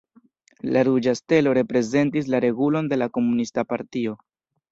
[0.75, 4.19] La ruĝa stelo reprezentis la regulon de la Komunista Partio.